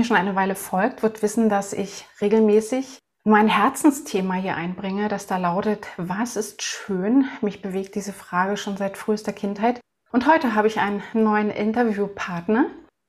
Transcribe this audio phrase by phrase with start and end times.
[0.00, 5.26] mir schon eine Weile folgt, wird wissen, dass ich regelmäßig mein Herzensthema hier einbringe, das
[5.26, 7.26] da lautet, was ist schön?
[7.42, 9.78] Mich bewegt diese Frage schon seit frühester Kindheit.
[10.10, 12.64] Und heute habe ich einen neuen Interviewpartner.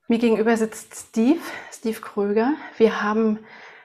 [0.09, 1.39] Mir gegenüber sitzt Steve,
[1.71, 2.55] Steve Kröger.
[2.75, 3.39] Wir haben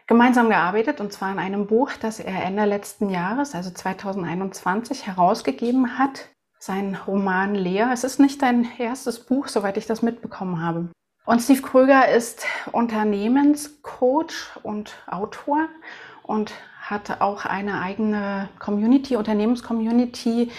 [0.08, 5.96] gemeinsam gearbeitet und zwar an einem Buch, das er Ende letzten Jahres, also 2021, herausgegeben
[5.96, 6.28] hat.
[6.58, 7.86] Sein Roman Lea.
[7.92, 10.88] Es ist nicht sein erstes Buch, soweit ich das mitbekommen habe.
[11.26, 15.68] Und Steve Kröger ist Unternehmenscoach und Autor
[16.22, 20.52] und hat auch eine eigene Community, Unternehmenscommunity,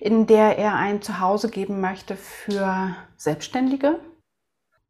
[0.00, 4.00] in der er ein Zuhause geben möchte für Selbstständige.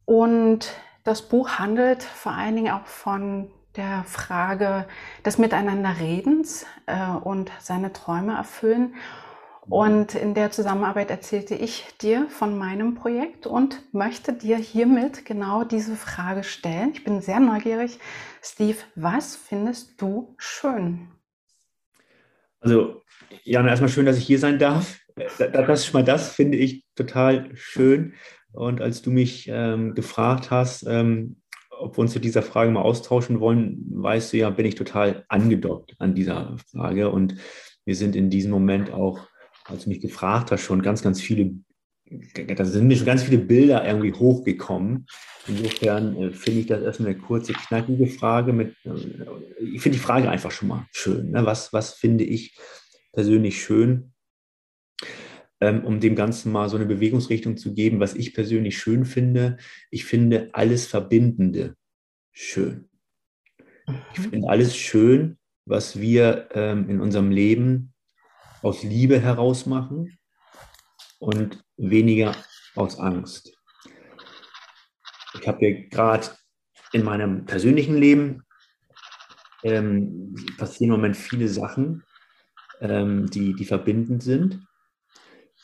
[0.04, 4.86] Und das Buch handelt vor allen Dingen auch von der Frage
[5.24, 8.94] des Miteinanderredens äh, und seine Träume erfüllen
[9.68, 15.64] und in der Zusammenarbeit erzählte ich dir von meinem Projekt und möchte dir hiermit genau
[15.64, 16.92] diese Frage stellen.
[16.92, 17.98] Ich bin sehr neugierig.
[18.42, 21.08] Steve, was findest du schön?
[22.60, 23.02] Also,
[23.42, 25.00] Jana, erstmal schön, dass ich hier sein darf.
[25.38, 28.14] Das ist mal das, finde ich total schön.
[28.52, 32.82] Und als du mich ähm, gefragt hast, ähm, ob wir uns zu dieser Frage mal
[32.82, 37.10] austauschen wollen, weißt du ja, bin ich total angedockt an dieser Frage.
[37.10, 37.36] Und
[37.84, 39.26] wir sind in diesem Moment auch
[39.68, 41.54] als du mich gefragt hast, schon ganz, ganz viele,
[42.46, 45.06] da sind mir schon ganz viele Bilder irgendwie hochgekommen.
[45.48, 48.52] Insofern äh, finde ich das erstmal eine kurze, knackige Frage.
[48.52, 48.94] Mit, äh,
[49.60, 51.30] ich finde die Frage einfach schon mal schön.
[51.30, 51.44] Ne?
[51.44, 52.56] Was, was finde ich
[53.12, 54.12] persönlich schön?
[55.60, 59.56] Ähm, um dem Ganzen mal so eine Bewegungsrichtung zu geben, was ich persönlich schön finde.
[59.90, 61.76] Ich finde alles Verbindende
[62.32, 62.90] schön.
[64.12, 64.30] Ich mhm.
[64.30, 67.94] finde alles schön, was wir ähm, in unserem Leben
[68.66, 70.18] aus Liebe heraus machen
[71.20, 72.34] und weniger
[72.74, 73.56] aus Angst.
[75.40, 76.26] Ich habe ja gerade
[76.92, 78.42] in meinem persönlichen Leben
[79.62, 82.02] ähm, passieren im Moment viele Sachen,
[82.80, 84.66] ähm, die, die verbindend sind.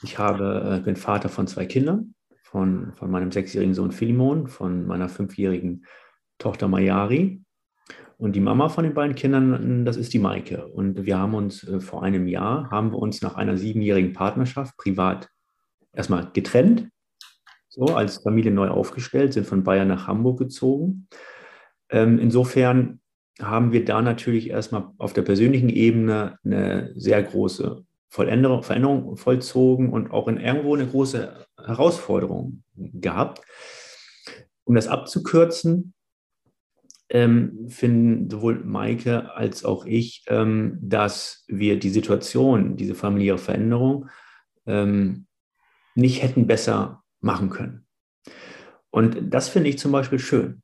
[0.05, 4.87] Ich habe, äh, bin Vater von zwei Kindern, von, von meinem sechsjährigen Sohn Philemon, von
[4.87, 5.87] meiner fünfjährigen
[6.39, 7.43] Tochter Mayari
[8.19, 10.67] und die Mama von den beiden Kindern, das ist die Maike.
[10.69, 14.77] Und wir haben uns äh, vor einem Jahr, haben wir uns nach einer siebenjährigen Partnerschaft
[14.77, 15.29] privat
[15.93, 16.89] erstmal getrennt,
[17.69, 21.09] so als Familie neu aufgestellt, sind von Bayern nach Hamburg gezogen.
[21.91, 23.01] Ähm, insofern
[23.41, 30.11] haben wir da natürlich erstmal auf der persönlichen Ebene eine sehr große Veränderung vollzogen und
[30.11, 33.41] auch in irgendwo eine große Herausforderung gehabt.
[34.65, 35.95] Um das abzukürzen,
[37.13, 44.09] ähm, finden sowohl Maike als auch ich, ähm, dass wir die Situation, diese familiäre Veränderung
[44.67, 45.27] ähm,
[45.95, 47.87] nicht hätten besser machen können.
[48.91, 50.63] Und das finde ich zum Beispiel schön.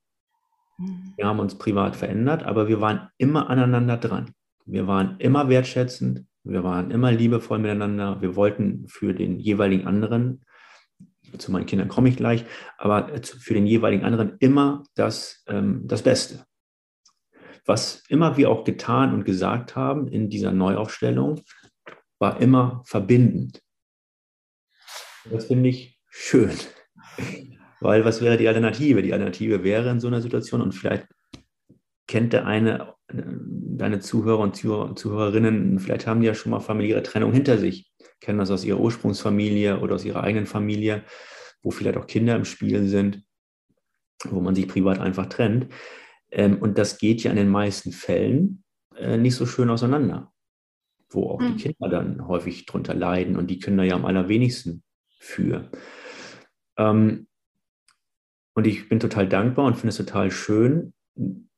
[0.78, 1.12] Mhm.
[1.16, 4.32] Wir haben uns privat verändert, aber wir waren immer aneinander dran.
[4.64, 8.22] Wir waren immer wertschätzend, wir waren immer liebevoll miteinander.
[8.22, 10.44] Wir wollten für den jeweiligen anderen
[11.36, 12.44] zu meinen Kindern komme ich gleich,
[12.78, 16.44] aber für den jeweiligen anderen immer das, ähm, das Beste.
[17.66, 21.42] Was immer wir auch getan und gesagt haben in dieser Neuaufstellung,
[22.18, 23.62] war immer verbindend.
[25.30, 26.56] Das finde ich schön.
[27.80, 29.02] Weil was wäre die Alternative?
[29.02, 31.06] Die Alternative wäre in so einer Situation, und vielleicht
[32.08, 37.32] kennt der eine, deine Zuhörer und Zuhörerinnen, vielleicht haben die ja schon mal familiäre Trennung
[37.32, 41.04] hinter sich kennen das aus ihrer Ursprungsfamilie oder aus ihrer eigenen Familie,
[41.62, 43.22] wo vielleicht auch Kinder im Spiel sind,
[44.24, 45.72] wo man sich privat einfach trennt.
[46.30, 48.64] Ähm, und das geht ja in den meisten Fällen
[48.96, 50.32] äh, nicht so schön auseinander,
[51.10, 51.56] wo auch mhm.
[51.56, 54.82] die Kinder dann häufig drunter leiden und die Kinder ja am allerwenigsten
[55.18, 55.70] für.
[56.76, 57.26] Ähm,
[58.54, 60.92] und ich bin total dankbar und finde es total schön,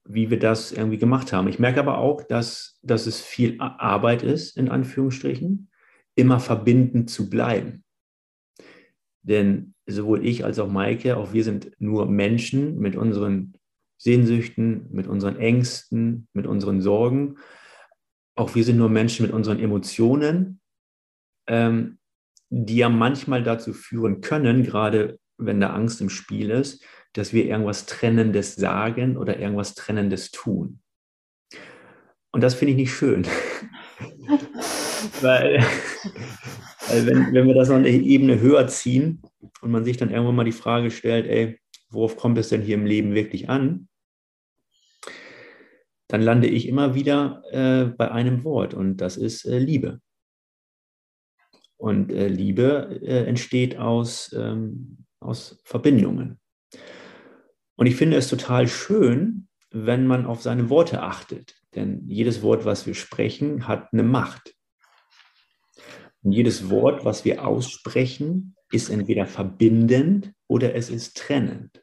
[0.04, 1.48] wie wir das irgendwie gemacht haben.
[1.48, 5.69] Ich merke aber auch, dass, dass es viel Arbeit ist, in Anführungsstrichen,
[6.20, 7.84] immer verbindend zu bleiben.
[9.22, 13.54] Denn sowohl ich als auch Maike, auch wir sind nur Menschen mit unseren
[13.98, 17.36] Sehnsüchten, mit unseren Ängsten, mit unseren Sorgen.
[18.34, 20.60] Auch wir sind nur Menschen mit unseren Emotionen,
[21.46, 21.98] ähm,
[22.48, 27.44] die ja manchmal dazu führen können, gerade wenn da Angst im Spiel ist, dass wir
[27.44, 30.80] irgendwas Trennendes sagen oder irgendwas Trennendes tun.
[32.32, 33.26] Und das finde ich nicht schön.
[35.22, 35.58] weil,
[36.88, 39.22] weil wenn, wenn wir das noch eine Ebene höher ziehen
[39.60, 42.76] und man sich dann irgendwann mal die Frage stellt, ey, worauf kommt es denn hier
[42.76, 43.88] im Leben wirklich an?
[46.08, 50.00] Dann lande ich immer wieder äh, bei einem Wort und das ist äh, Liebe.
[51.76, 56.38] Und äh, Liebe äh, entsteht aus, ähm, aus Verbindungen.
[57.76, 61.54] Und ich finde es total schön, wenn man auf seine Worte achtet.
[61.74, 64.54] Denn jedes Wort, was wir sprechen, hat eine Macht.
[66.22, 71.82] Und jedes Wort, was wir aussprechen, ist entweder verbindend oder es ist trennend.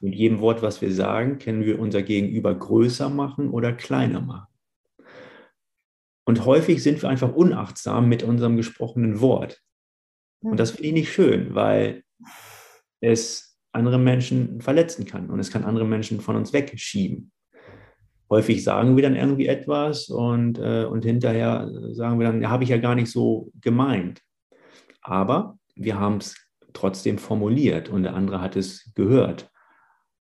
[0.00, 4.52] Mit jedem Wort, was wir sagen, können wir unser Gegenüber größer machen oder kleiner machen.
[6.26, 9.62] Und häufig sind wir einfach unachtsam mit unserem gesprochenen Wort.
[10.42, 12.02] Und das finde ich nicht schön, weil
[13.00, 17.32] es andere Menschen verletzen kann und es kann andere Menschen von uns wegschieben.
[18.30, 22.64] Häufig sagen wir dann irgendwie etwas und, äh, und hinterher sagen wir dann, ja, habe
[22.64, 24.22] ich ja gar nicht so gemeint.
[25.02, 26.36] Aber wir haben es
[26.72, 29.50] trotzdem formuliert und der andere hat es gehört.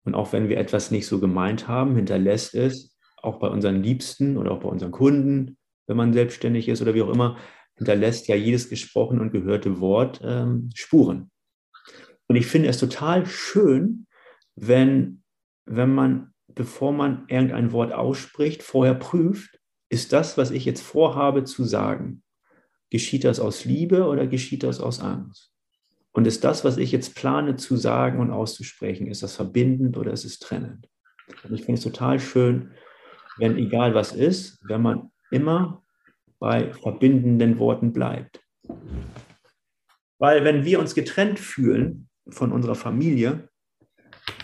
[0.05, 4.37] Und auch wenn wir etwas nicht so gemeint haben, hinterlässt es auch bei unseren Liebsten
[4.37, 5.57] oder auch bei unseren Kunden,
[5.87, 7.37] wenn man selbstständig ist oder wie auch immer,
[7.77, 11.31] hinterlässt ja jedes gesprochene und gehörte Wort ähm, Spuren.
[12.29, 14.07] Und ich finde es total schön,
[14.55, 15.23] wenn,
[15.65, 21.45] wenn man, bevor man irgendein Wort ausspricht, vorher prüft, ist das, was ich jetzt vorhabe
[21.45, 22.25] zu sagen,
[22.91, 25.53] geschieht das aus Liebe oder geschieht das aus Angst?
[26.11, 30.13] Und ist das, was ich jetzt plane zu sagen und auszusprechen, ist das verbindend oder
[30.13, 30.89] ist es trennend?
[31.45, 32.73] Und ich finde es total schön,
[33.37, 35.85] wenn egal was ist, wenn man immer
[36.39, 38.41] bei verbindenden Worten bleibt.
[40.19, 43.51] Weil wenn wir uns getrennt fühlen von unserer Familie,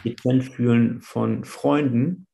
[0.03, 2.27] getrennt fühlen von Freunden,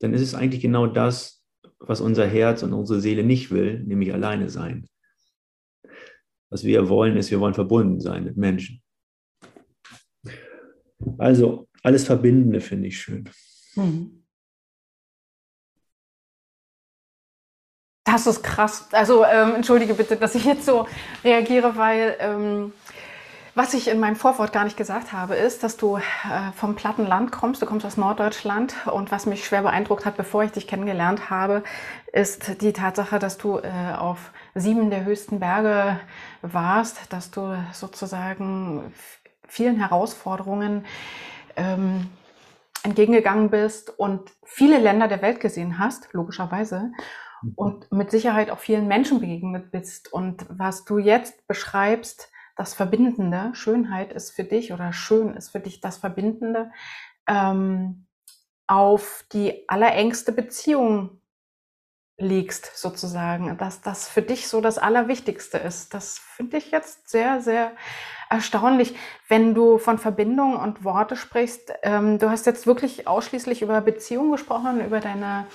[0.00, 1.44] dann ist es eigentlich genau das,
[1.78, 4.86] was unser Herz und unsere Seele nicht will, nämlich alleine sein.
[6.50, 8.82] Was wir wollen, ist, wir wollen verbunden sein mit Menschen.
[11.18, 13.28] Also alles Verbindende finde ich schön.
[13.74, 14.22] Mhm.
[18.04, 18.88] Das ist krass.
[18.92, 20.86] Also ähm, entschuldige bitte, dass ich jetzt so
[21.24, 22.72] reagiere, weil ähm,
[23.54, 26.00] was ich in meinem Vorwort gar nicht gesagt habe, ist, dass du äh,
[26.54, 27.60] vom platten Land kommst.
[27.60, 31.62] Du kommst aus Norddeutschland und was mich schwer beeindruckt hat, bevor ich dich kennengelernt habe,
[32.12, 36.00] ist die Tatsache, dass du äh, auf sieben der höchsten Berge
[36.40, 38.94] warst, dass du sozusagen
[39.48, 40.86] vielen Herausforderungen
[41.56, 42.08] ähm,
[42.84, 46.90] entgegengegangen bist und viele Länder der Welt gesehen hast, logischerweise,
[47.42, 47.52] mhm.
[47.54, 50.10] und mit Sicherheit auch vielen Menschen begegnet bist.
[50.10, 55.60] Und was du jetzt beschreibst, das Verbindende, Schönheit ist für dich oder schön ist für
[55.60, 56.70] dich das Verbindende,
[57.26, 58.06] ähm,
[58.66, 61.20] auf die allerengste Beziehung
[62.18, 65.92] legst, sozusagen, dass das für dich so das Allerwichtigste ist.
[65.94, 67.72] Das finde ich jetzt sehr, sehr
[68.30, 68.94] erstaunlich,
[69.28, 71.72] wenn du von Verbindung und Worte sprichst.
[71.82, 75.46] Ähm, du hast jetzt wirklich ausschließlich über Beziehungen gesprochen, über deine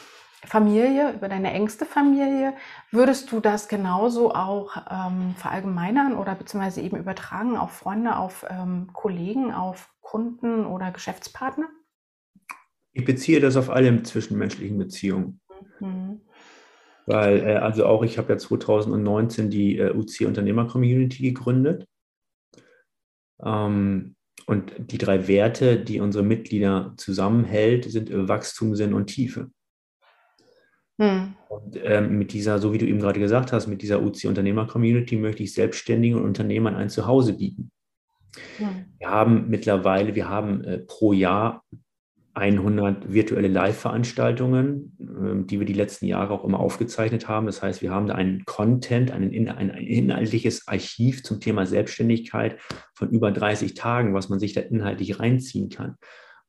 [0.47, 2.53] Familie, über deine engste Familie.
[2.91, 8.87] Würdest du das genauso auch ähm, verallgemeinern oder beziehungsweise eben übertragen auf Freunde, auf ähm,
[8.93, 11.67] Kollegen, auf Kunden oder Geschäftspartner?
[12.93, 15.41] Ich beziehe das auf alle zwischenmenschlichen Beziehungen.
[15.79, 16.21] Mhm.
[17.05, 21.87] Weil, äh, also auch ich habe ja 2019 die äh, UC Unternehmer Community gegründet.
[23.43, 24.15] Ähm,
[24.45, 29.51] und die drei Werte, die unsere Mitglieder zusammenhält, sind Wachstum, Sinn und Tiefe.
[30.99, 31.35] Hm.
[31.49, 34.67] Und ähm, mit dieser, so wie du eben gerade gesagt hast, mit dieser UC Unternehmer
[34.67, 37.71] Community möchte ich Selbstständigen und Unternehmern ein Zuhause bieten.
[38.57, 38.85] Hm.
[38.97, 41.63] Wir haben mittlerweile, wir haben äh, pro Jahr
[42.37, 47.47] 100 virtuelle Live-Veranstaltungen, ähm, die wir die letzten Jahre auch immer aufgezeichnet haben.
[47.47, 52.59] Das heißt, wir haben da einen Content, ein, ein inhaltliches Archiv zum Thema Selbstständigkeit
[52.93, 55.95] von über 30 Tagen, was man sich da inhaltlich reinziehen kann.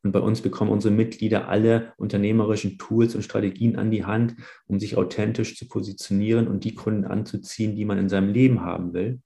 [0.04, 4.36] Und bei uns bekommen unsere Mitglieder alle unternehmerischen Tools und Strategien an die Hand,
[4.66, 8.92] um sich authentisch zu positionieren und die Kunden anzuziehen, die man in seinem Leben haben
[8.94, 9.20] will.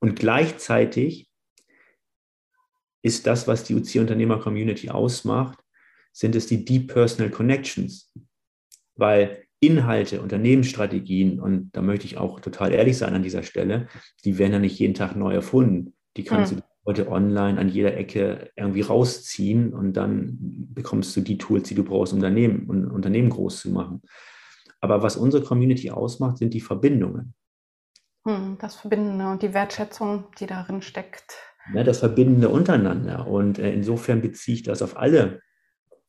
[0.00, 1.30] Und gleichzeitig
[3.02, 5.58] ist das, was die UC-Unternehmer-Community ausmacht,
[6.12, 8.12] sind es die Deep Personal Connections.
[8.96, 13.88] Weil Inhalte, Unternehmensstrategien, und da möchte ich auch total ehrlich sein an dieser Stelle,
[14.24, 15.94] die werden ja nicht jeden Tag neu erfunden.
[16.16, 16.58] Die kannst ja.
[16.58, 20.38] du heute online an jeder Ecke irgendwie rausziehen und dann
[20.72, 24.02] bekommst du die Tools, die du brauchst, um Unternehmen, um Unternehmen groß zu machen.
[24.80, 27.34] Aber was unsere Community ausmacht, sind die Verbindungen.
[28.26, 31.34] Hm, das Verbindende und die Wertschätzung, die darin steckt.
[31.74, 33.26] Ja, das Verbindende untereinander.
[33.26, 35.40] Und äh, insofern beziehe ich das auf alle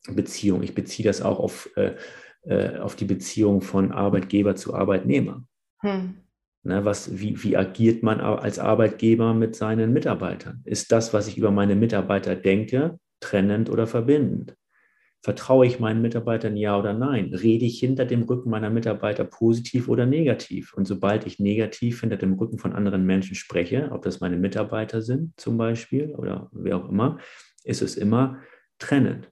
[0.08, 0.62] Beziehung.
[0.62, 1.96] Ich beziehe das auch auf, äh,
[2.44, 5.44] äh, auf die Beziehung von Arbeitgeber zu Arbeitnehmer.
[5.80, 6.16] Hm.
[6.64, 10.62] Ne, was, wie, wie agiert man als Arbeitgeber mit seinen Mitarbeitern?
[10.64, 14.54] Ist das, was ich über meine Mitarbeiter denke, trennend oder verbindend?
[15.24, 17.34] Vertraue ich meinen Mitarbeitern ja oder nein?
[17.34, 20.72] Rede ich hinter dem Rücken meiner Mitarbeiter positiv oder negativ?
[20.74, 25.02] Und sobald ich negativ hinter dem Rücken von anderen Menschen spreche, ob das meine Mitarbeiter
[25.02, 27.18] sind zum Beispiel oder wer auch immer,
[27.64, 28.38] ist es immer
[28.78, 29.30] trennend.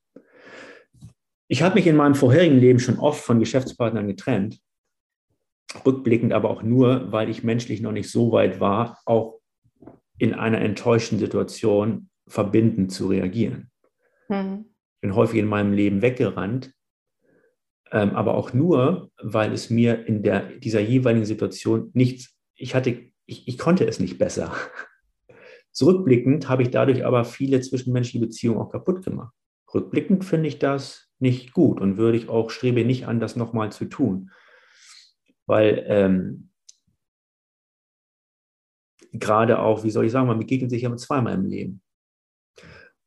[1.47, 4.61] Ich habe mich in meinem vorherigen Leben schon oft von Geschäftspartnern getrennt,
[5.85, 9.41] rückblickend aber auch nur, weil ich menschlich noch nicht so weit war, auch
[10.19, 13.71] in einer enttäuschenden Situation verbindend zu reagieren.
[14.29, 14.67] Mhm.
[14.97, 16.73] Ich bin häufig in meinem Leben weggerannt,
[17.91, 22.99] ähm, aber auch nur, weil es mir in der, dieser jeweiligen Situation nichts, ich hatte,
[23.27, 24.53] ich, ich konnte es nicht besser.
[25.73, 29.33] Zurückblickend habe ich dadurch aber viele zwischenmenschliche Beziehungen auch kaputt gemacht.
[29.73, 33.73] Rückblickend finde ich das nicht gut und würde ich auch, strebe nicht an, das nochmal
[33.73, 34.31] zu tun.
[35.51, 36.51] Weil ähm,
[39.13, 41.83] gerade auch, wie soll ich sagen, man begegnet sich ja zweimal im Leben.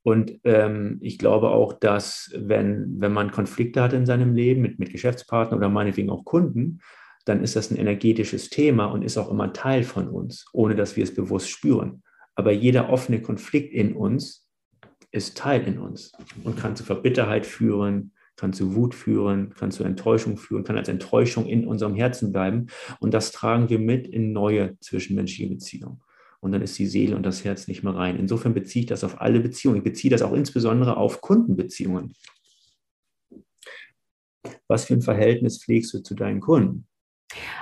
[0.06, 4.78] Und ähm, ich glaube auch, dass wenn, wenn man Konflikte hat in seinem Leben mit,
[4.78, 6.82] mit Geschäftspartnern oder meinetwegen auch Kunden,
[7.24, 10.98] dann ist das ein energetisches Thema und ist auch immer Teil von uns, ohne dass
[10.98, 12.04] wir es bewusst spüren.
[12.36, 14.50] Aber jeder offene Konflikt in uns
[15.12, 16.12] ist Teil in uns
[16.44, 20.90] und kann zu Verbitterheit führen, kann zu Wut führen, kann zu Enttäuschung führen, kann als
[20.90, 22.68] Enttäuschung in unserem Herzen bleiben.
[23.00, 26.02] Und das tragen wir mit in neue zwischenmenschliche Beziehungen
[26.44, 28.20] und dann ist die Seele und das Herz nicht mehr rein.
[28.20, 29.78] Insofern beziehe ich das auf alle Beziehungen.
[29.78, 32.14] Ich beziehe das auch insbesondere auf Kundenbeziehungen.
[34.68, 36.86] Was für ein Verhältnis pflegst du zu deinen Kunden?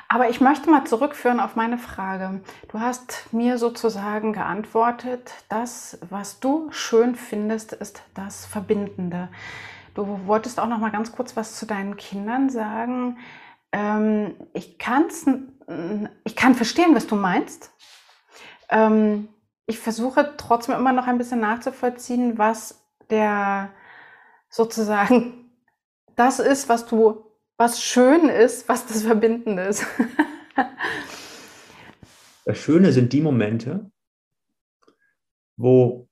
[0.10, 2.42] Aber ich möchte mal zurückführen auf meine Frage.
[2.70, 9.30] Du hast mir sozusagen geantwortet, das, was du schön findest, ist das Verbindende.
[9.94, 13.18] Du wolltest auch noch mal ganz kurz was zu deinen Kindern sagen.
[13.72, 15.26] Ähm, ich, kann's,
[16.24, 17.72] ich kann verstehen, was du meinst.
[18.70, 19.28] Ähm,
[19.66, 23.72] ich versuche trotzdem immer noch ein bisschen nachzuvollziehen, was der
[24.50, 25.52] sozusagen
[26.16, 27.26] das ist, was du,
[27.58, 29.86] was schön ist, was das Verbindende ist.
[32.46, 33.92] das Schöne sind die Momente,
[35.58, 36.08] wo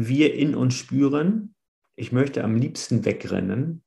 [0.00, 1.56] wir in uns spüren,
[1.96, 3.82] ich möchte am liebsten wegrennen,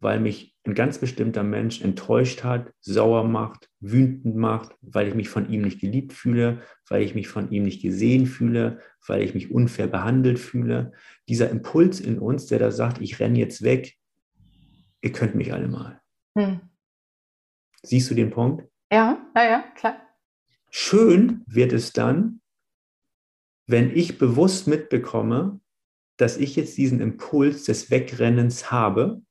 [0.00, 5.28] weil mich ein ganz bestimmter Mensch enttäuscht hat, sauer macht, wütend macht, weil ich mich
[5.28, 9.34] von ihm nicht geliebt fühle, weil ich mich von ihm nicht gesehen fühle, weil ich
[9.34, 10.92] mich unfair behandelt fühle.
[11.28, 13.94] Dieser Impuls in uns, der da sagt, ich renne jetzt weg,
[15.00, 16.00] ihr könnt mich alle mal.
[16.36, 16.60] Hm.
[17.84, 18.68] Siehst du den Punkt?
[18.92, 19.96] Ja, ja, ja, klar.
[20.70, 22.41] Schön wird es dann,
[23.72, 25.60] wenn ich bewusst mitbekomme,
[26.18, 29.22] dass ich jetzt diesen Impuls des Wegrennens habe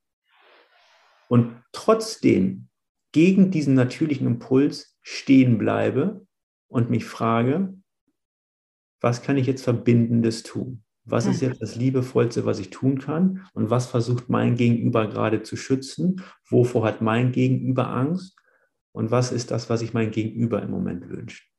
[1.29, 2.67] und trotzdem
[3.13, 6.25] gegen diesen natürlichen Impuls stehen bleibe
[6.67, 7.73] und mich frage,
[8.99, 10.83] was kann ich jetzt Verbindendes tun?
[11.03, 11.49] Was ist hm.
[11.49, 13.45] jetzt das Liebevollste, was ich tun kann?
[13.53, 16.23] Und was versucht mein Gegenüber gerade zu schützen?
[16.47, 18.37] Wovor hat mein Gegenüber Angst?
[18.91, 21.51] Und was ist das, was ich mein Gegenüber im Moment wünscht?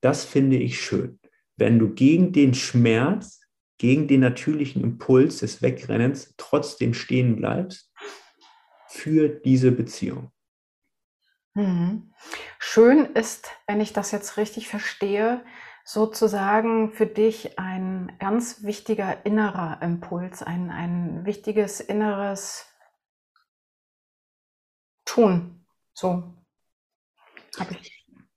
[0.00, 1.19] Das finde ich schön.
[1.60, 3.42] Wenn du gegen den Schmerz,
[3.76, 7.92] gegen den natürlichen Impuls des Wegrennens trotzdem stehen bleibst
[8.88, 10.32] für diese Beziehung.
[11.54, 12.14] Mhm.
[12.58, 15.44] Schön ist, wenn ich das jetzt richtig verstehe,
[15.84, 22.66] sozusagen für dich ein ganz wichtiger innerer Impuls, ein, ein wichtiges inneres
[25.04, 25.66] Tun.
[25.92, 26.34] So.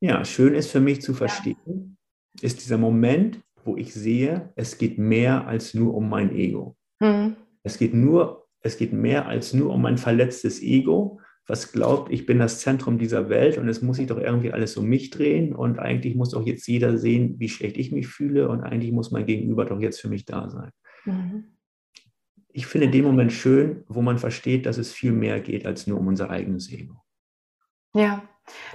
[0.02, 1.98] Ja, schön ist für mich zu verstehen.
[2.42, 6.76] Ist dieser Moment, wo ich sehe, es geht mehr als nur um mein Ego.
[7.00, 7.36] Mhm.
[7.64, 12.26] Es geht nur es geht mehr als nur um ein verletztes Ego, was glaubt, ich
[12.26, 15.54] bin das Zentrum dieser Welt und es muss sich doch irgendwie alles um mich drehen
[15.54, 19.12] und eigentlich muss doch jetzt jeder sehen, wie schlecht ich mich fühle und eigentlich muss
[19.12, 20.72] mein Gegenüber doch jetzt für mich da sein.
[21.04, 21.58] Mhm.
[22.48, 26.00] Ich finde den Moment schön, wo man versteht, dass es viel mehr geht als nur
[26.00, 26.96] um unser eigenes Ego.
[27.94, 28.24] Ja,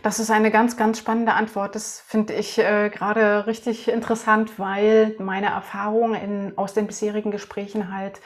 [0.02, 1.75] das ist eine ganz, ganz spannende Antwort.
[1.75, 7.92] Das finde ich äh, gerade richtig interessant, weil meine Erfahrung in, aus den bisherigen Gesprächen
[7.92, 8.20] halt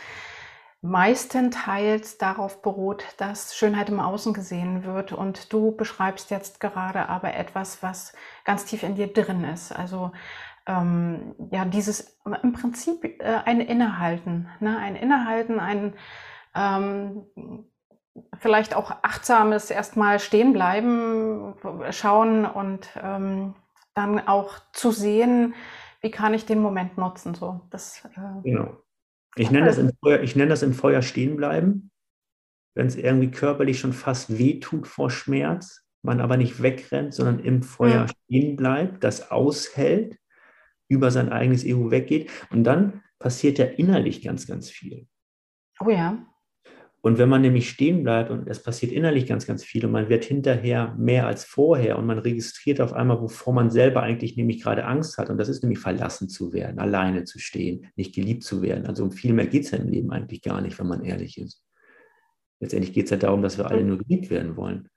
[0.82, 5.12] meistenteils darauf beruht, dass Schönheit im Außen gesehen wird.
[5.12, 8.12] Und du beschreibst jetzt gerade aber etwas, was
[8.44, 9.72] ganz tief in dir drin ist.
[9.72, 10.12] Also
[10.66, 14.76] ähm, ja, dieses im Prinzip äh, ein Innehalten, ne?
[14.78, 15.94] ein Innehalten, ein
[16.54, 17.26] ähm,
[18.38, 21.54] vielleicht auch achtsames erstmal stehen bleiben,
[21.90, 23.54] schauen und ähm,
[23.94, 25.54] dann auch zu sehen,
[26.00, 27.34] wie kann ich den Moment nutzen.
[27.34, 28.76] So, das, äh, genau.
[29.36, 31.90] Ich nenne, das im Feuer, ich nenne das im Feuer stehen bleiben,
[32.74, 37.62] wenn es irgendwie körperlich schon fast wehtut vor Schmerz, man aber nicht wegrennt, sondern im
[37.62, 38.08] Feuer ja.
[38.08, 40.18] stehen bleibt, das aushält,
[40.88, 45.06] über sein eigenes Ego weggeht und dann passiert ja innerlich ganz, ganz viel.
[45.80, 46.26] Oh ja.
[47.04, 50.08] Und wenn man nämlich stehen bleibt und es passiert innerlich ganz, ganz viel und man
[50.08, 54.62] wird hinterher mehr als vorher und man registriert auf einmal, wovor man selber eigentlich nämlich
[54.62, 55.28] gerade Angst hat.
[55.28, 58.86] Und das ist nämlich verlassen zu werden, alleine zu stehen, nicht geliebt zu werden.
[58.86, 61.38] Also um viel mehr geht es ja im Leben eigentlich gar nicht, wenn man ehrlich
[61.38, 61.64] ist.
[62.60, 64.88] Letztendlich geht es ja darum, dass wir alle nur geliebt werden wollen.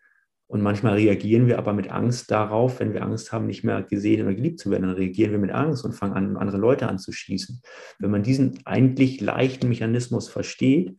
[0.48, 4.22] Und manchmal reagieren wir aber mit Angst darauf, wenn wir Angst haben, nicht mehr gesehen
[4.22, 7.64] oder geliebt zu werden, dann reagieren wir mit Angst und fangen an, andere Leute anzuschießen.
[7.98, 10.96] Wenn man diesen eigentlich leichten Mechanismus versteht,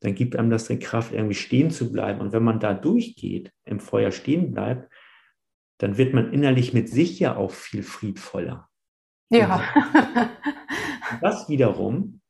[0.00, 2.20] dann gibt einem das die Kraft, irgendwie stehen zu bleiben.
[2.20, 4.90] Und wenn man da durchgeht, im Feuer stehen bleibt,
[5.78, 8.68] dann wird man innerlich mit sich ja auch viel friedvoller.
[9.30, 9.56] Ja.
[9.56, 12.20] Und das wiederum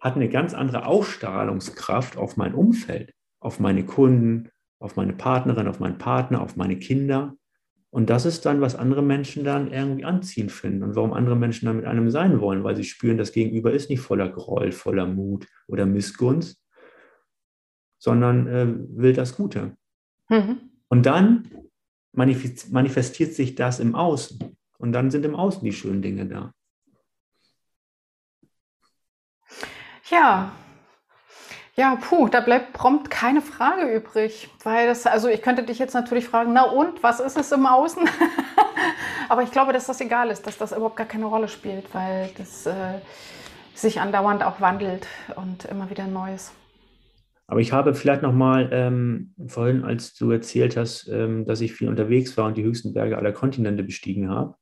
[0.00, 5.80] hat eine ganz andere Ausstrahlungskraft auf mein Umfeld, auf meine Kunden, auf meine Partnerin, auf
[5.80, 7.34] meinen Partner, auf meine Kinder.
[7.90, 11.66] Und das ist dann, was andere Menschen dann irgendwie anziehen finden und warum andere Menschen
[11.66, 15.06] dann mit einem sein wollen, weil sie spüren, das Gegenüber ist nicht voller Groll, voller
[15.06, 16.62] Mut oder Missgunst,
[17.98, 19.76] sondern äh, will das Gute.
[20.28, 20.60] Mhm.
[20.88, 21.50] Und dann
[22.12, 24.56] manifestiert sich das im Außen.
[24.78, 26.52] Und dann sind im Außen die schönen Dinge da.
[30.10, 30.52] Ja,
[31.78, 35.94] ja, puh, da bleibt prompt keine Frage übrig, weil das, also ich könnte dich jetzt
[35.94, 38.02] natürlich fragen, na und, was ist es im Außen?
[39.28, 42.30] Aber ich glaube, dass das egal ist, dass das überhaupt gar keine Rolle spielt, weil
[42.36, 42.98] das äh,
[43.74, 46.50] sich andauernd auch wandelt und immer wieder Neues.
[47.50, 51.72] Aber ich habe vielleicht noch mal ähm, vorhin, als du erzählt hast, ähm, dass ich
[51.72, 54.54] viel unterwegs war und die höchsten Berge aller Kontinente bestiegen habe.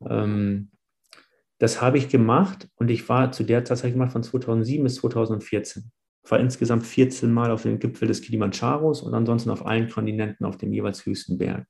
[0.00, 0.70] Ähm,
[1.58, 5.90] das habe ich gemacht und ich war zu der Zeit gemacht von 2007 bis 2014.
[6.24, 10.46] Ich war insgesamt 14 Mal auf dem Gipfel des Kilimandscharos und ansonsten auf allen Kontinenten
[10.46, 11.66] auf dem jeweils höchsten Berg.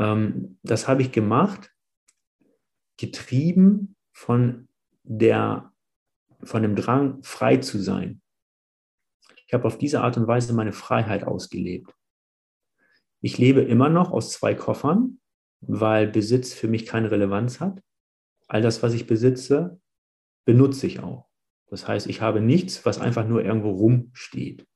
[0.00, 1.72] Ähm, das habe ich gemacht,
[2.98, 4.68] getrieben von
[5.04, 5.72] der,
[6.42, 8.20] von dem Drang, frei zu sein.
[9.50, 11.92] Ich habe auf diese Art und Weise meine Freiheit ausgelebt.
[13.20, 15.18] Ich lebe immer noch aus zwei Koffern,
[15.60, 17.82] weil Besitz für mich keine Relevanz hat.
[18.46, 19.80] All das, was ich besitze,
[20.44, 21.28] benutze ich auch.
[21.66, 24.68] Das heißt, ich habe nichts, was einfach nur irgendwo rumsteht.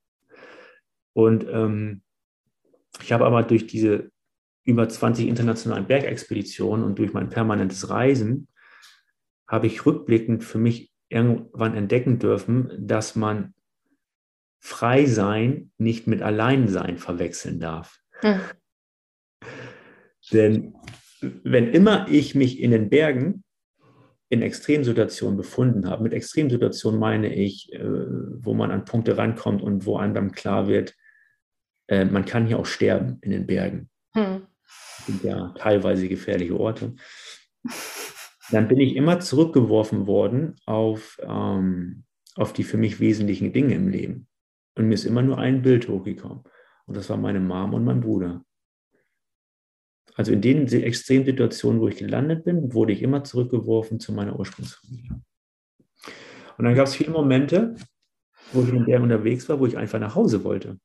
[1.12, 2.02] Und ähm,
[3.00, 4.10] ich habe aber durch diese
[4.64, 8.48] über 20 internationalen Bergexpeditionen und durch mein permanentes Reisen,
[9.46, 13.54] habe ich rückblickend für mich irgendwann entdecken dürfen, dass man
[14.64, 18.00] frei sein nicht mit Alleinsein verwechseln darf.
[18.20, 18.40] Hm.
[20.32, 20.74] Denn
[21.20, 23.44] wenn immer ich mich in den Bergen
[24.30, 29.84] in Extremsituationen befunden habe, mit Extremsituationen meine ich, äh, wo man an Punkte rankommt und
[29.84, 30.94] wo einem dann klar wird,
[31.88, 33.90] äh, man kann hier auch sterben in den Bergen.
[34.16, 34.46] Hm.
[35.04, 36.94] Sind ja teilweise gefährliche Orte.
[38.50, 43.88] Dann bin ich immer zurückgeworfen worden auf, ähm, auf die für mich wesentlichen Dinge im
[43.88, 44.26] Leben.
[44.76, 46.42] Und mir ist immer nur ein Bild hochgekommen.
[46.86, 48.44] Und das war meine Mom und mein Bruder.
[50.16, 55.20] Also in den Extremsituationen, wo ich gelandet bin, wurde ich immer zurückgeworfen zu meiner Ursprungsfamilie.
[56.56, 57.74] Und dann gab es viele Momente,
[58.52, 60.78] wo ich in der unterwegs war, wo ich einfach nach Hause wollte.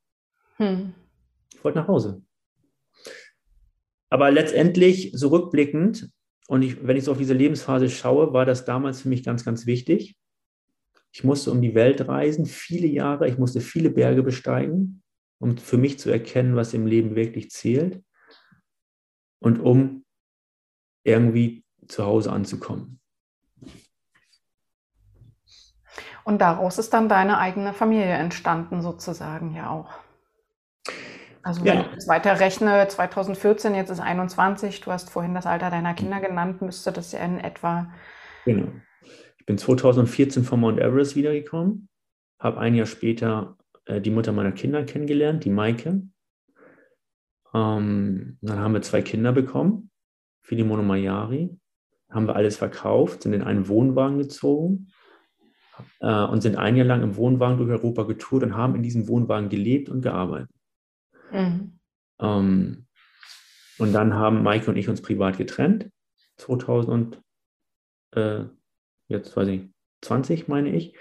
[0.58, 0.94] Hm.
[1.54, 2.24] Ich wollte nach Hause.
[4.10, 6.10] Aber letztendlich, so rückblickend,
[6.48, 9.46] und ich, wenn ich so auf diese Lebensphase schaue, war das damals für mich ganz,
[9.46, 10.18] ganz wichtig.
[11.12, 13.28] Ich musste um die Welt reisen, viele Jahre.
[13.28, 15.02] Ich musste viele Berge besteigen,
[15.40, 18.04] um für mich zu erkennen, was im Leben wirklich zählt
[19.40, 20.06] und um
[21.04, 23.00] irgendwie zu Hause anzukommen.
[26.24, 29.92] Und daraus ist dann deine eigene Familie entstanden, sozusagen ja auch.
[31.42, 31.82] Also wenn ja.
[31.82, 36.20] ich jetzt weiter rechne, 2014, jetzt ist 21, du hast vorhin das Alter deiner Kinder
[36.20, 37.92] genannt, müsste das ja in etwa
[38.46, 38.68] genau
[39.50, 41.90] bin 2014 vom Mount Everest wiedergekommen,
[42.38, 46.04] habe ein Jahr später äh, die Mutter meiner Kinder kennengelernt, die Maike.
[47.56, 49.90] Ähm, dann haben wir zwei Kinder bekommen,
[50.44, 51.58] Filimono Mayari.
[52.12, 54.92] Haben wir alles verkauft, sind in einen Wohnwagen gezogen
[56.00, 59.08] äh, und sind ein Jahr lang im Wohnwagen durch Europa getourt und haben in diesem
[59.08, 60.52] Wohnwagen gelebt und gearbeitet.
[61.32, 61.80] Mhm.
[62.20, 62.86] Ähm,
[63.80, 65.90] und dann haben Maike und ich uns privat getrennt,
[66.38, 67.20] 2000
[68.12, 68.46] äh,
[69.10, 69.70] jetzt weiß ich,
[70.02, 70.96] 20 meine ich,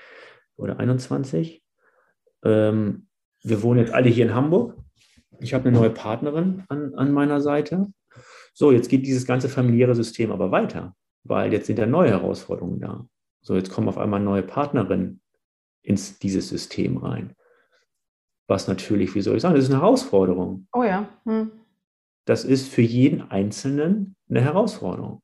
[0.56, 1.62] oder 21.
[2.42, 3.06] Ähm,
[3.42, 4.76] wir wohnen jetzt alle hier in Hamburg.
[5.40, 7.86] Ich habe eine neue Partnerin an, an meiner Seite.
[8.52, 12.80] So, jetzt geht dieses ganze familiäre System aber weiter, weil jetzt sind ja neue Herausforderungen
[12.80, 13.06] da.
[13.40, 15.20] So, jetzt kommen auf einmal neue Partnerinnen
[15.82, 17.36] ins dieses System rein.
[18.48, 20.66] Was natürlich, wie soll ich sagen, das ist eine Herausforderung.
[20.72, 21.08] Oh ja.
[21.24, 21.52] Hm.
[22.24, 25.22] Das ist für jeden Einzelnen eine Herausforderung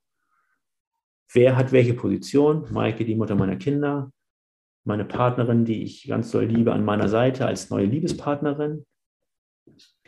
[1.32, 4.10] wer hat welche Position, Maike, die Mutter meiner Kinder,
[4.84, 8.84] meine Partnerin, die ich ganz doll liebe, an meiner Seite als neue Liebespartnerin.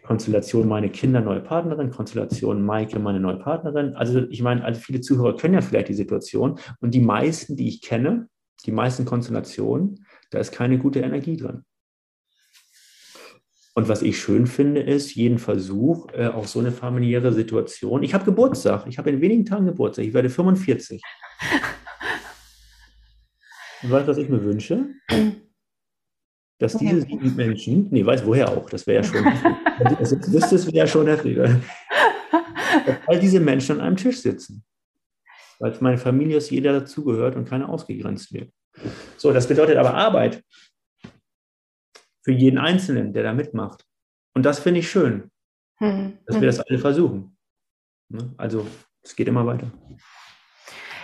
[0.02, 3.94] Konstellation meine Kinder, neue Partnerin, Konstellation Maike, meine neue Partnerin.
[3.96, 7.66] Also ich meine, also viele Zuhörer kennen ja vielleicht die Situation und die meisten, die
[7.68, 8.28] ich kenne,
[8.64, 11.64] die meisten Konstellationen, da ist keine gute Energie drin.
[13.76, 18.02] Und was ich schön finde, ist jeden Versuch, äh, auch so eine familiäre Situation.
[18.02, 21.02] Ich habe Geburtstag, ich habe in wenigen Tagen Geburtstag, ich werde 45.
[23.82, 24.86] Und weißt du, was ich mir wünsche?
[26.58, 29.22] Dass diese sieben Menschen, nee, weiß woher auch, das wäre ja schon,
[29.98, 31.36] das jetzt wüsstest, wäre ja schon heftig.
[31.36, 34.64] Dass all diese Menschen an einem Tisch sitzen.
[35.58, 38.50] Weil meine Familie ist jeder dazugehört und keiner ausgegrenzt wird.
[39.18, 40.42] So, das bedeutet aber Arbeit
[42.26, 43.86] für jeden Einzelnen, der da mitmacht.
[44.34, 45.30] Und das finde ich schön,
[45.78, 46.18] hm.
[46.26, 46.46] dass wir hm.
[46.46, 47.36] das alle versuchen.
[48.08, 48.34] Ne?
[48.36, 48.66] Also
[49.04, 49.70] es geht immer weiter.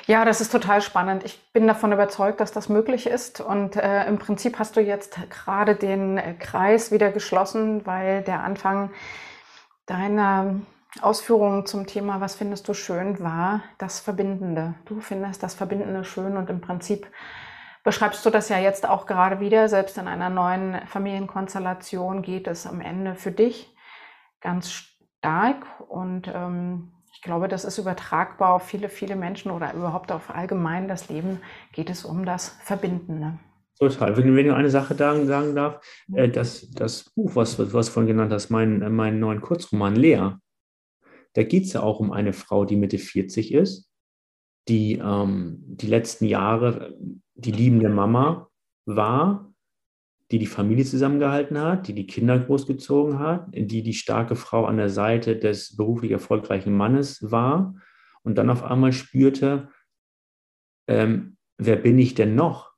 [0.09, 1.23] Ja, das ist total spannend.
[1.23, 3.41] Ich bin davon überzeugt, dass das möglich ist.
[3.41, 8.43] Und äh, im Prinzip hast du jetzt gerade den äh, Kreis wieder geschlossen, weil der
[8.43, 8.91] Anfang
[9.87, 10.57] deiner
[11.03, 14.75] Ausführungen zum Thema, was findest du schön, war das Verbindende.
[14.87, 17.07] Du findest das Verbindende schön und im Prinzip
[17.83, 19.69] beschreibst du das ja jetzt auch gerade wieder.
[19.69, 23.75] Selbst in einer neuen Familienkonstellation geht es am Ende für dich
[24.41, 30.11] ganz stark und ähm, ich glaube, das ist übertragbar auf viele, viele Menschen oder überhaupt
[30.11, 31.41] auf allgemein das Leben
[31.73, 33.39] geht es um das Verbindende.
[33.79, 34.17] Total.
[34.17, 37.93] Wenn, wenn ich eine Sache sagen, sagen darf, äh, das, das Buch, was, was du
[37.93, 40.31] vorhin genannt hast, mein, mein neuen Kurzroman Lea,
[41.35, 43.92] da geht es ja auch um eine Frau, die Mitte 40 ist,
[44.69, 46.97] die ähm, die letzten Jahre
[47.35, 48.49] die liebende Mama
[48.85, 49.53] war
[50.33, 54.79] die die Familie zusammengehalten hat, die die Kinder großgezogen hat, die die starke Frau an
[54.79, 57.75] der Seite des beruflich erfolgreichen Mannes war
[58.23, 59.69] und dann auf einmal spürte,
[60.89, 62.73] ähm, wer bin ich denn noch,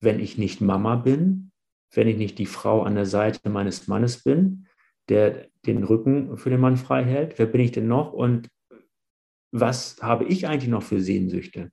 [0.00, 1.52] wenn ich nicht Mama bin,
[1.94, 4.66] wenn ich nicht die Frau an der Seite meines Mannes bin,
[5.08, 8.12] der den Rücken für den Mann frei hält, wer bin ich denn noch?
[8.12, 8.48] Und
[9.54, 11.70] was habe ich eigentlich noch für Sehnsüchte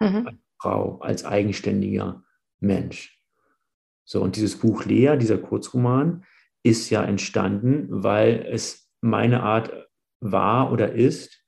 [0.00, 0.26] mhm.
[0.26, 2.24] als Frau, als eigenständiger
[2.58, 3.22] Mensch?
[4.04, 6.24] So, und dieses Buch Lea, dieser Kurzroman,
[6.62, 9.88] ist ja entstanden, weil es meine Art
[10.20, 11.44] war oder ist,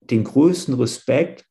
[0.00, 1.46] den größten Respekt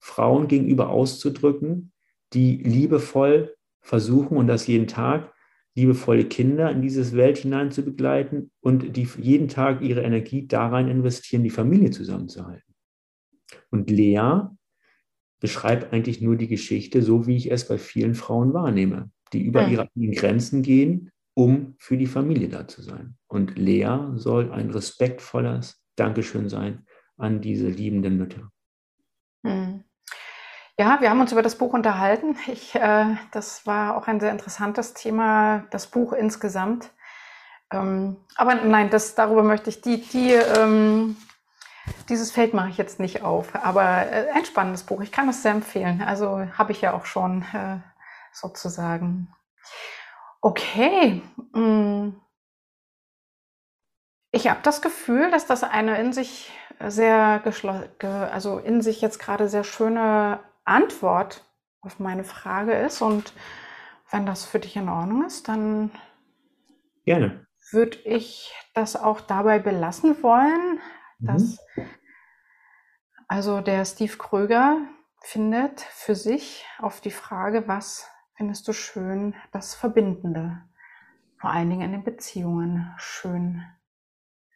[0.00, 1.92] Frauen gegenüber auszudrücken,
[2.34, 5.32] die liebevoll versuchen und das jeden Tag,
[5.74, 10.88] liebevolle Kinder in dieses Welt hinein zu begleiten und die jeden Tag ihre Energie darein
[10.88, 12.67] investieren, die Familie zusammenzuhalten.
[13.70, 14.42] Und Lea
[15.40, 19.66] beschreibt eigentlich nur die Geschichte, so wie ich es bei vielen Frauen wahrnehme die über
[19.66, 19.72] mhm.
[19.72, 23.16] ihre Grenzen gehen, um für die Familie da zu sein.
[23.28, 28.50] Und Lea soll ein respektvolles Dankeschön sein an diese liebenden Mütter.
[29.42, 29.84] Mhm.
[30.80, 32.36] Ja, wir haben uns über das Buch unterhalten.
[32.46, 36.90] Ich, äh, das war auch ein sehr interessantes Thema, das Buch insgesamt.
[37.72, 41.16] Ähm, aber nein, das, darüber möchte ich die, die ähm,
[42.08, 43.54] dieses Feld mache ich jetzt nicht auf.
[43.54, 45.00] Aber äh, ein spannendes Buch.
[45.00, 46.02] Ich kann es sehr empfehlen.
[46.02, 47.78] Also habe ich ja auch schon äh,
[48.32, 49.34] sozusagen.
[50.40, 51.22] Okay.
[51.52, 52.10] Mm.
[54.30, 56.52] Ich habe das Gefühl, dass das eine in sich
[56.86, 57.42] sehr
[58.32, 61.44] also in sich jetzt gerade sehr schöne Antwort
[61.80, 63.02] auf meine Frage ist.
[63.02, 63.32] Und
[64.10, 65.90] wenn das für dich in Ordnung ist, dann
[67.04, 67.46] gerne.
[67.70, 70.80] Würde ich das auch dabei belassen wollen,
[71.18, 71.84] dass mhm.
[73.26, 74.78] also der Steve Kröger
[75.22, 80.62] findet für sich auf die Frage, was findest du schön das Verbindende,
[81.38, 83.62] vor allen Dingen in den Beziehungen schön.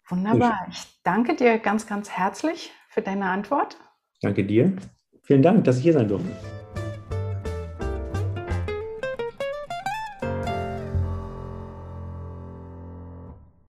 [0.08, 0.66] Wunderbar.
[0.70, 3.76] Ich danke dir ganz, ganz herzlich für deine Antwort.
[4.20, 4.76] Danke dir.
[5.22, 6.61] Vielen Dank, dass ich hier sein durfte.